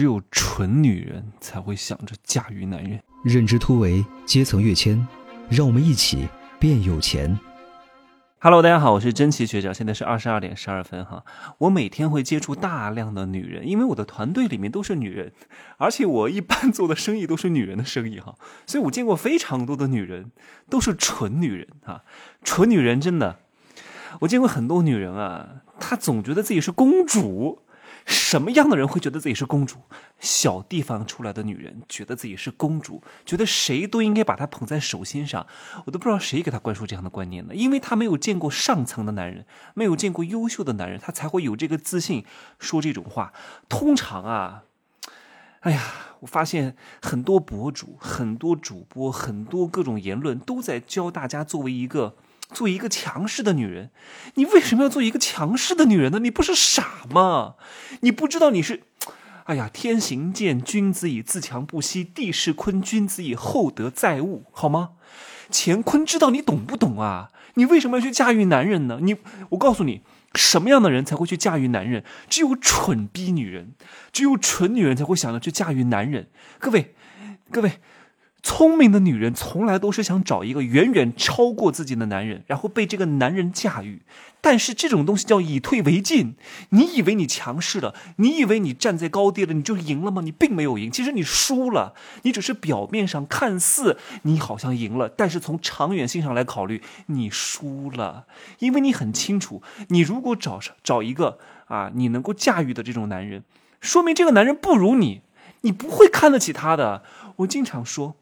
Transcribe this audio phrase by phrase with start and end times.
[0.00, 2.98] 只有蠢女人才会想着驾驭男人。
[3.22, 5.06] 认知突围，阶层跃迁，
[5.50, 6.26] 让我们一起
[6.58, 7.38] 变有钱。
[8.38, 11.22] Hello，大家好，我是真奇学长，现在是二十二点十二分哈。
[11.58, 15.34] 我每天会接触大量的女人，因为我的团队里面都是女人，
[15.76, 18.36] 而且我一般做的生意都是女人的生意哈，
[18.66, 20.30] 所以我见过非常多的女人，
[20.70, 22.04] 都是蠢女人啊。
[22.42, 23.40] 蠢女人真的，
[24.20, 27.58] 我见过很多女人啊，她总觉得自己是公主。
[28.06, 29.78] 什么样的人会觉得自己是公主？
[30.18, 35.46] 小地方出来的女人觉得自己是公主，觉得谁都应该把她捧在手心上。
[35.86, 42.24] 我都不知道谁给她灌输这样的观念的，因为她没有见过上层的男人，没有见过优秀的男人，她才会有这个自信
[42.58, 43.32] 说这种话。
[43.68, 44.64] 通常啊，
[45.60, 45.82] 哎呀，
[46.20, 52.16] 我发现很多博主、很多主播、很多各种言论都在教大家作为一个。
[52.52, 53.90] 做一个强势的女人，
[54.34, 56.18] 你为什么要做一个强势的女人呢？
[56.18, 57.54] 你不是傻吗？
[58.00, 58.82] 你不知道你是，
[59.44, 64.90] 哎呀，天行健，君子以自强不息；地势坤，君子以厚德载物，好吗？
[65.52, 67.30] 乾坤知道你懂不懂啊？
[67.54, 68.98] 你为什么要去驾驭男人呢？
[69.02, 69.16] 你，
[69.50, 70.02] 我告诉你，
[70.34, 72.04] 什么样的人才会去驾驭男人？
[72.28, 73.74] 只有蠢逼女人，
[74.12, 76.28] 只有蠢女人才会想着去驾驭男人。
[76.58, 76.94] 各位，
[77.50, 77.80] 各位。
[78.42, 84.00] 聪明的女人从来都是想找一个远远超过自己的男人，然后被这个男人驾驭。
[84.40, 86.34] 但是这种东西叫以退为进。
[86.70, 90.22] 你以为你强势了，你以为你站在高地了，你就赢了吗？
[90.22, 91.94] 你并没有赢，其实你输了。
[92.22, 98.24] 你只是表面上看似你好像赢了，但是从长远性上来考虑，你输了。
[98.60, 103.44] 因为你很清楚，你如果找找一个啊，你能够驾驭的这种男人，
[103.82, 105.20] 说明这个男人不如你，
[105.60, 107.02] 你不会看得起他的。
[107.36, 108.16] 我经常说。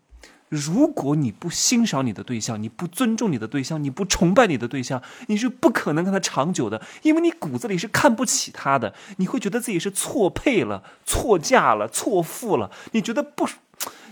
[0.49, 13.47] 如果你不欣赏你的对象，你不尊重你的对象，你不崇拜你的对象，你是不可能跟他长久的，因为你骨子里是看不起他的，你会觉得自己是错配了、错嫁了、错付了，你觉得不，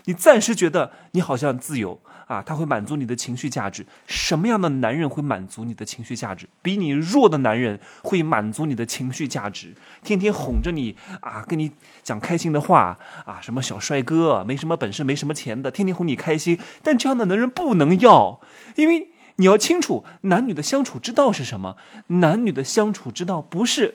[0.07, 2.01] 你暂时觉得你好像自由。
[2.27, 3.87] 啊，他会满足你的情绪价值。
[4.09, 6.49] 什么样的男人会满足你的情绪价值？
[6.61, 9.73] 比你弱的男人会满足你的情绪价值，
[10.03, 11.71] 天天哄着你啊，跟你
[12.03, 16.59] 讲开心的话啊，什么小帅哥，没什么本事，没什么钱的，天天哄你开心。
[16.83, 18.41] 但这样的男人不能要，
[18.75, 21.77] 因为你要清楚，男女的相处之道是什么？
[22.09, 23.95] 男女的相处之道不是……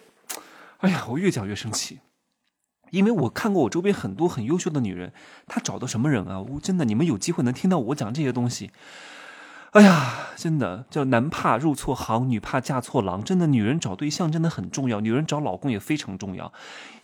[0.78, 2.00] 哎呀，我越讲越生气。
[2.92, 5.12] 因为我看过我周边很多很优秀的女人，
[5.48, 6.40] 她找的什么人啊？
[6.40, 8.72] 我真的，你们有机会能听到我讲这些东西，
[9.72, 13.24] 哎呀，真的叫男怕入错行，女怕嫁错郎。
[13.24, 16.54] 真的，女人找对象真的很重要，女人找老公也非常重要。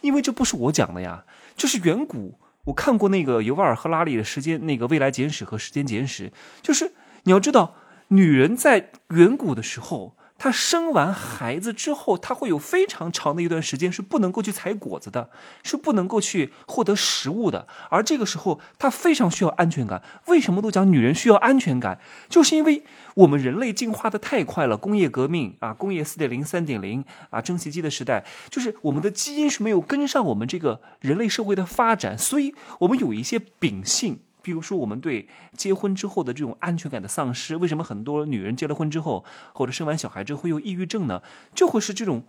[0.02, 1.24] 因为这不是我讲的呀，
[1.56, 6.32] 就是远古我看过那个尤瓦尔·赫拉利的时间那个未来简史和时间简史，
[6.62, 6.94] 就是
[7.24, 7.76] 你要知道，
[8.10, 10.16] 女人在远古的时候。
[10.38, 15.30] 她生完孩子之后，她会有非常长的一段时间是不能够去采果子的，
[15.64, 17.68] 是不能够去获得食物的。
[17.90, 20.02] 而这个时候，她非常需要安全感。
[20.28, 22.00] 为什么都讲女人需要安全感？
[22.30, 22.84] 就是因为
[23.16, 34.20] 我们人类进化的太快了，工业革命啊，工业四点零、三点零啊，蒸汽机的时代，就是我们的基因是没有跟上我们这个人类社会的发展，所以我们有一些秉性。
[34.48, 35.28] 比如说，我们对
[35.58, 41.22] 结婚之后的这种安全感的丧失，为什么很多女人结了婚之后，或者生完小孩之后会有抑郁症呢？
[41.54, 42.24] 就会是这种，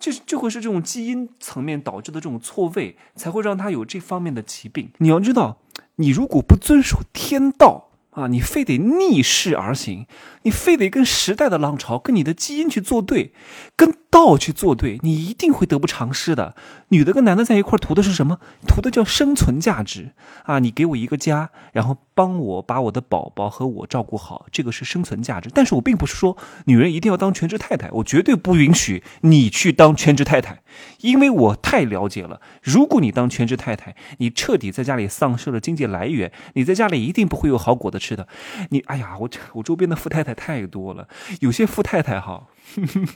[0.00, 4.90] 就就会是这种基因层面导致的这种错位，才会让她有这方面的疾病。
[4.96, 5.58] 你要知道，
[5.96, 7.87] 你如果不遵守天道
[8.18, 10.06] 啊，你非得逆势而行，
[10.42, 13.32] 你非得跟时代的浪潮、跟你的基因去作对，
[13.76, 13.94] 跟。
[14.10, 16.54] 道去作对，你一定会得不偿失的。
[16.88, 18.40] 女的跟男的在一块图的是什么？
[18.66, 20.14] 图的叫生存价值
[20.44, 20.60] 啊！
[20.60, 25.50] 你给我一个家，然后帮我把我的宝宝和我照顾好，这个是生存价值。
[25.52, 30.62] 但是我并不是说女人一定要当全职太太，我绝对不允许你去当全职太太，
[31.02, 32.40] 因为我太了解了。
[32.62, 38.26] 如果你当全职太太，你彻底在家里丧失了经济来源，你在家里一定不会有好果子吃是的。
[38.70, 41.06] 你哎呀，我我周边的富太太太多了，
[41.40, 42.46] 有些富太太哈。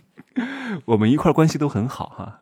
[0.84, 2.41] 我们一块关系都很好哈。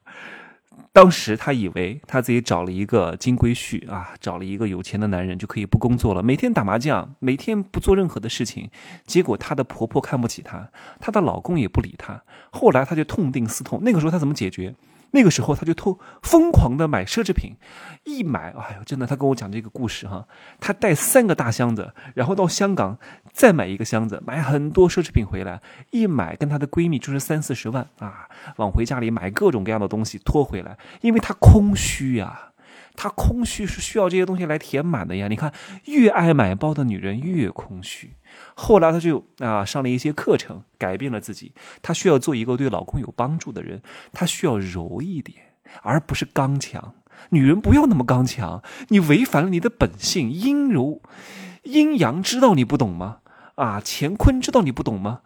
[0.92, 8.68] 当时她以为她自己找了一个金龟婿啊，找了一个有钱的男人就可以不工作了，每天打麻将，每天不做任何的事情。
[9.06, 12.24] 结果她的婆婆看不起她，她的老公也不理她。
[12.50, 14.74] 后来她就痛定思痛，那个时候她怎么解决？
[15.12, 17.56] 那个时候，他就偷疯狂的买奢侈品，
[18.04, 20.26] 一买，哎呦，真的，他跟我讲这个故事哈，
[20.60, 22.98] 他带三个大箱子，然后到香港
[23.32, 25.60] 再买一个箱子，买很多奢侈品回来，
[25.90, 32.49] 一买跟她的闺蜜就是三四十万啊，往回家里买各种各样的东西拖回来，因为她空虚呀，
[32.96, 35.28] 她空虚是需要这些东西来填满的呀。
[35.28, 35.52] 你看，
[35.86, 38.14] 越爱买包的女人越空虚。
[38.54, 41.52] 后来，她就啊上了一些课程，改变了自己。
[41.82, 43.82] 她需要做一个对老公有帮助的人，
[44.12, 45.38] 她需要柔一点，
[45.82, 46.94] 而不是刚强。
[47.30, 51.02] 女人不要那么刚强，你违反了你的本性，阴柔、
[51.64, 53.18] 阴阳之道你不懂吗？
[53.56, 55.20] 啊，乾坤之道你不懂吗？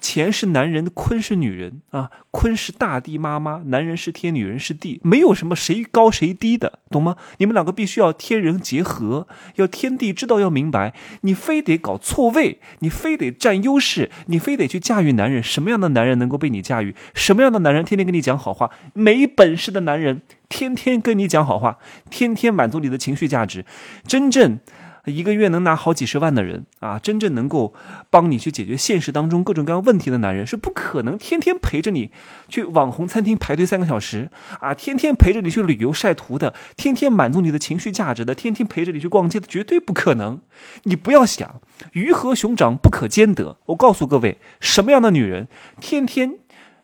[0.00, 2.10] 钱是男人，坤是女人啊。
[2.30, 7.16] 坤是大地妈妈，男人是天，女人是地，没有什么谁高谁低的，懂吗？
[7.38, 10.94] 你们两个必须要天人结合，要天地之道要明白。
[11.22, 15.42] 你非得搞错位，你非得占优势，你非得去驾驭男人。
[15.42, 16.94] 什么样的男人能够被你驾驭？
[17.14, 18.70] 什么样的男人天天跟你讲好话？
[18.94, 21.78] 没本事的男人天天跟你讲好话，
[22.08, 23.64] 天天满足你的情绪价值。
[24.06, 24.60] 真正。
[25.08, 27.74] 一个月能拿好几十万的人啊，真正能够
[28.10, 32.10] 帮你去解决现实当中各种各样问题的男人，是不可能天天陪着你
[32.48, 40.40] 去网红餐厅排队三个小时啊，天天陪着你去旅游晒图的，天天满足你的情绪价值的，天天陪着你去逛街的，绝对不可能。
[40.84, 41.60] 你不要想
[41.92, 43.58] 鱼和熊掌不可兼得。
[43.66, 45.48] 我告诉各位，什么样的女人
[45.80, 46.34] 天天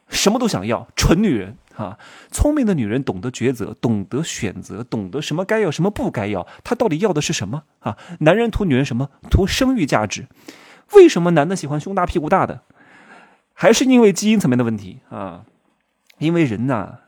[0.08, 1.56] 什么都想要，蠢女人。
[1.74, 1.98] 啊，
[2.30, 6.46] 聪明的女人懂得抉择，懂得选择，懂得什么该要，什么不该要。
[6.62, 7.98] 她到底要的是什么啊？
[8.20, 9.10] 男人图女人什么？
[9.28, 10.28] 图生育价值。
[10.92, 12.60] 为什么男的喜欢胸大屁股大的？
[13.54, 15.44] 还是因为基因层面的问题啊？
[16.18, 16.98] 因为人呐，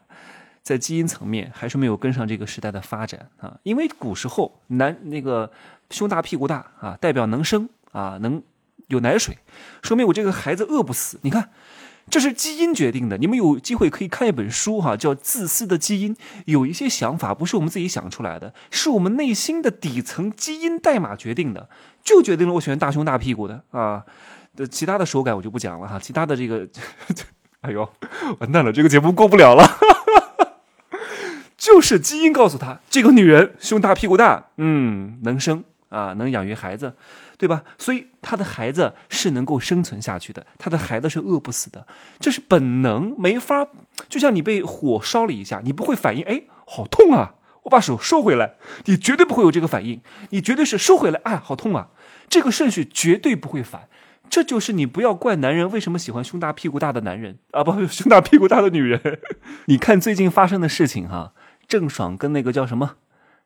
[0.65, 3.61] 在基因层面还是没有跟上这个时代的发展啊。
[3.63, 5.53] 因为古时候男那个
[5.91, 8.43] 胸大屁股大啊，代表能生啊，能
[8.89, 9.39] 有奶水，
[9.85, 11.21] 说明我这个孩子饿不死。
[11.23, 11.51] 你看。
[12.09, 13.19] 这是基因决定的。
[13.19, 16.15] 你们有机会可以看一本书，哈，叫《自私的基因》。
[16.45, 21.69] 有一些想法不是我们自己想出来的，是我们内心的底层基因代码决定的，
[22.05, 24.05] 就决定了我喜欢大胸大屁股的啊。
[24.55, 25.99] 的其他的手感我就不讲了哈。
[25.99, 26.67] 其他的这个，
[27.61, 27.87] 哎呦，
[28.39, 29.79] 完蛋了，这个节目过不了了。
[31.59, 36.95] 就是基因告诉他，这个女人胸大屁股大，嗯，能生啊，能养育孩子。
[37.39, 37.63] 对吧？
[37.79, 41.87] 所以他的孩子是能够生存下去的，他的孩子是饿不死的，
[42.19, 43.69] 这是本能，没法。
[44.09, 47.35] 就像你被火烧了一下，你不会反应，哎，好痛啊！
[47.65, 48.55] 我把手收回来，
[48.85, 50.01] 你绝对不会有这个反应，
[50.31, 51.89] 你绝对是收回来，哎，好痛啊！
[52.29, 53.89] 这个顺序绝对不会反。
[54.29, 59.21] 这就是你不要怪男人为什么喜欢胸大屁股大的男人啊，不， 胸大屁股大的女人。
[59.67, 61.33] 你看最近发生的事情哈，
[61.69, 62.97] 郑爽跟那个叫什么？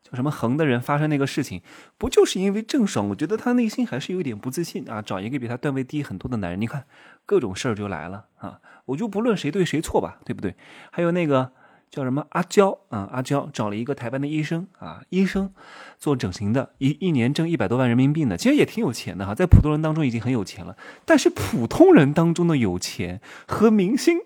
[0.03, 1.61] 叫什么横的人发生那个事情，
[1.97, 3.09] 不就是因为郑爽？
[3.09, 6.59] 我觉得他内心还是有一点不自信啊，找一个比他段位低很多的男人。
[6.59, 6.85] 你看，
[7.25, 8.59] 各种事儿就来了啊！
[8.85, 10.55] 我就不论谁对谁错吧，对不对？
[10.91, 11.51] 还有那个
[11.89, 15.53] 叫什么阿娇啊，阿娇找了一个台湾的医生啊，医生
[15.97, 20.75] 做整形的，一一年挣一百多万人民币呢，其实也挺有钱的哈，在普通人当中已经很有钱了。
[21.05, 24.17] 但是普通人当中的有钱和明星，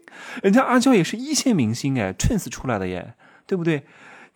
[0.42, 3.14] 人家阿娇也是一线明星哎，Twins 出来的耶，
[3.46, 3.86] 对不对？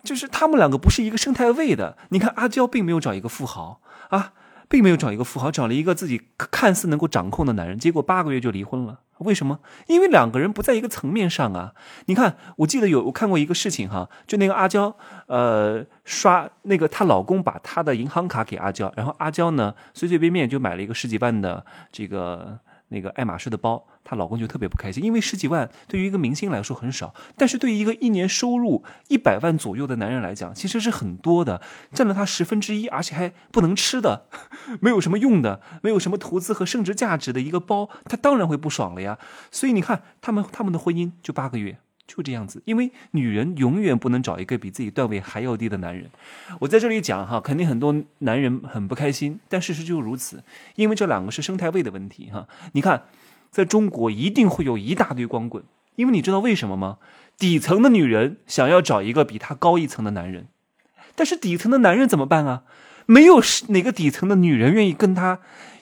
[0.03, 1.97] 就是他们两个不是一个生态位的。
[2.09, 4.33] 你看阿娇并没有找一个富豪啊，
[4.67, 9.01] 并没有找一个富豪，找了一个自己看似能够掌控的男人，结果八个月就离婚了。
[9.19, 9.59] 为什么？
[9.87, 11.73] 因为两个人不在一个层面上啊。
[12.05, 14.95] 你看，我记得有我看过一个事情哈，就那个阿娇，
[15.27, 22.59] 呃，刷那个她老公把她的银行卡给阿娇，然后阿娇呢随随便便就买了一个十几万的这个。
[22.89, 31.61] 那个爱马仕的包，她老公就特别不开心，因为十几万对于一个明星来说很少，但是对于一个一年收入一百万左右的男人来讲，其实是很多的，
[31.93, 34.27] 占了他十分之一，而且还不能吃的，
[34.81, 39.17] 没有什么用的，没有什么投资和升值价值的一个包，他当然会不爽了呀。
[39.51, 41.79] 所以你看，他们他们的婚姻就八个月。
[42.09, 46.09] 就这样子，因为女人永远不能找一个比自己段位还要低的男人。
[46.59, 50.43] 我在这里讲哈，肯定很多男人很不开心，但事实就如此。
[50.75, 52.47] 因为这两个是生态位的问题哈。
[52.71, 53.03] 你看，
[53.51, 55.63] 在中国一定会有一大堆光棍，
[55.95, 56.97] 因为你知道为什么吗？
[57.37, 60.47] 底层的女人想要找一个比她高一层的男人，
[61.15, 62.63] 但是底层的男人怎么办啊？
[63.05, 65.39] 没有哪个底层的女人愿意跟他。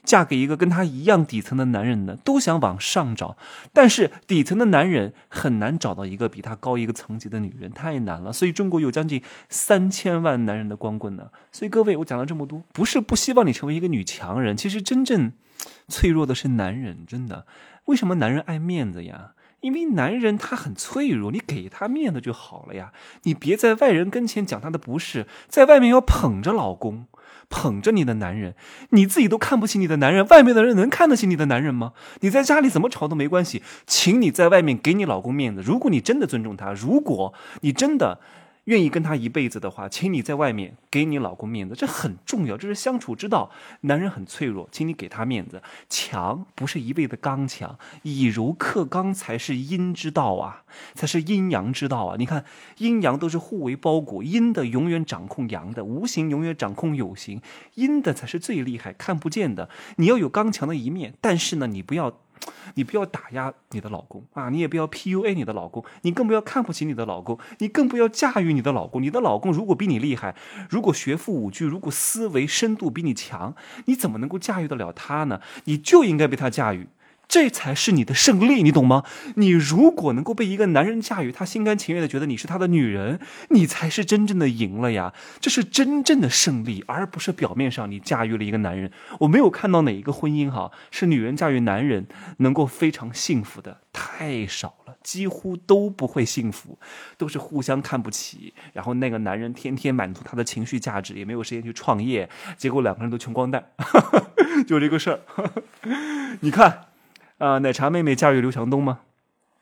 [0.07, 3.35] 嫁给一个跟他一样底层的男人呢，都想往上找，
[3.73, 8.31] 但是底层的男人很难找到一个比他高一个层级的女人，太难了。
[8.31, 11.27] 所以中国有将近三千万男人的光棍呢。
[11.51, 15.33] 所以各位，我讲了这么多，不是不希望你成为一个女强人，其实真正
[15.89, 17.45] 脆弱的是男人，真的。
[17.87, 19.33] 为什么男人爱面子呀？
[19.59, 22.93] 因为男人他很脆弱，你给他面子就好了呀。
[23.23, 27.07] 你别在外人跟前讲他的不是，在外面要捧着老公。
[27.49, 28.55] 捧着你的男人，
[28.89, 31.93] 你自己都看不起你的男人，外面的人能看得起你的男人吗？
[32.21, 35.61] 你在家里怎么吵都没关系，请你在外面给你老公面子。
[35.61, 38.19] 如果你真的尊重他，如果你真的。
[38.67, 43.49] 愿意跟他一辈子的话，请你在外面给你老公面子，这很重要，这是相处之道。
[43.81, 45.61] 男人很脆弱，请你给他面子。
[45.89, 52.15] 强不是一味的刚强，以柔克刚才是阴之道啊，才是阴阳之道啊。
[52.17, 52.43] 你看，
[52.79, 57.41] 阴阳都是互为包裹，阴的永远掌控阳的，无形永远掌控有形，
[57.75, 59.69] 阴的才是最厉害，看不见的。
[59.95, 62.13] 你要有刚强的一面，但是呢，你不要。
[62.75, 69.01] 你不要打压你的老公啊，你也不要 PUA 你的老公，你更不要看不起你的老公，你更不要驾驭你的老公。
[69.01, 70.35] 你的老公如果比你厉害，
[70.69, 75.41] 如果学富五车，如果思维深度比你强，你怎么能够驾驭得了他呢？
[75.65, 76.87] 你就应该被他驾驭。
[77.27, 79.03] 这才是你的胜利，你懂吗？
[79.35, 83.19] 你如果能够被一个男人驾驭，他心甘情愿的觉得你是他的女人，
[83.49, 85.13] 你才是真正的赢了呀！
[85.41, 88.91] 这是真正的胜利，而不是表面上你驾驭了一个男人。
[89.19, 92.07] 我没有看到哪一个婚姻哈是女人驾驭男人
[92.37, 96.79] 能够非常幸福的，太少了，几乎都不会幸福，
[97.17, 98.53] 都是互相看不起。
[98.71, 103.71] 然后那个男人天天满足他的情绪价值，也没有时间去创业，结果两个人都穷光蛋，
[104.65, 105.19] 就这个事儿。
[106.39, 106.85] 你看。
[107.37, 108.99] 啊，奶茶妹妹驾驭刘强东吗？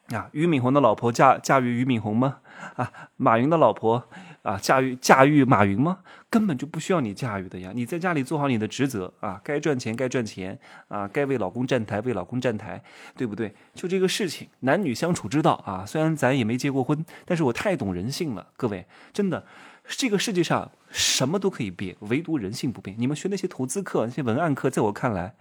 [0.10, 2.38] 啊，俞敏洪的老婆驾驾驭俞敏洪吗？
[2.76, 4.08] 啊，马云的老婆
[4.44, 6.00] 啊驾驭驾驭马云吗？
[6.30, 7.72] 根本就不需要你驾驭的呀！
[7.74, 12.82] 你在家里做好你的职责啊，该赚钱该赚钱啊，该为老公站台为老公站台，
[13.18, 13.54] 对不对？
[13.74, 15.86] 就这个事情，男女相处之道啊。
[15.86, 19.46] 虽然咱也没结过婚，但是我太懂人性了，各位，真的，
[19.88, 22.96] 这个世界上什么都可以变，唯独人性不变。
[23.00, 25.36] 你们学那些投资课、那些文案课，在我看来。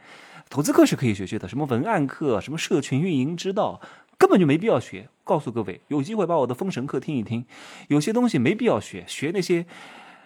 [0.51, 3.81] 投资课是可以学学的，什么文案课、什么社群运营之道，
[4.17, 5.09] 根本就没必要学。
[5.25, 7.45] 告诉各位，有机会把我的封神课听一听。
[7.89, 9.67] 有些东西没必要学，学那些，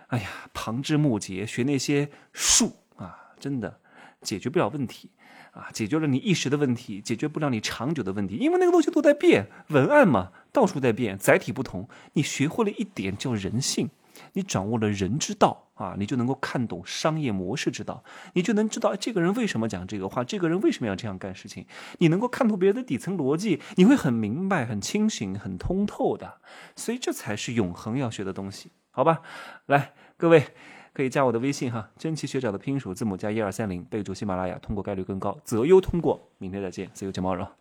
[0.08, 3.80] 哎呀，旁枝末节，学那些术啊，真的
[4.20, 5.10] 解决不了问题
[5.52, 11.88] 啊，解决了你一时的问题，解决不了你长久的问题，因为那个东西都在变，文案嘛，到处在变，载体不同。
[12.14, 13.88] 你学会了一点叫人性。
[14.32, 18.02] 你掌握了人之道啊，你就能够看懂商业模式之道，
[18.34, 21.66] 你就能知道这个人为什么讲这个话，这个人为什么要这样干事情。
[21.98, 26.40] 你能够看透别人的底层逻辑，你会很明白、很清醒、很通透的。
[26.76, 29.22] 所以这才是永恒要学的东西，好吧？
[29.66, 30.44] 来，各位
[30.92, 36.30] 可以加我的微信哈，真奇学长的拼音首字母加一二三零，备注喜马拉雅，通过概率更高，择优通过。
[36.38, 37.58] 明天再见，自由见猫肉。